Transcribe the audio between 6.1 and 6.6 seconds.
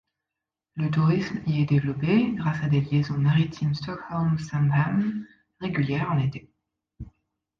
en été.